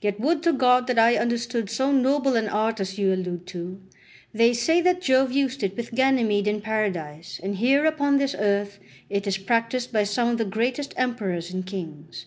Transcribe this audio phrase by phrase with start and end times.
[0.00, 3.78] Yet would to God that I understood so noble an art as you allude to;
[4.32, 8.78] they say that Jove used it with Ganymede in paradise, and here upon this earth
[9.10, 12.24] it is practised by some of the greatest emperors and kings.